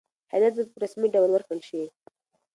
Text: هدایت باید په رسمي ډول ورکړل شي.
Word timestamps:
هدایت 0.33 0.53
باید 0.55 0.71
په 0.73 0.79
رسمي 0.83 1.07
ډول 1.15 1.29
ورکړل 1.31 1.61
شي. 1.69 1.81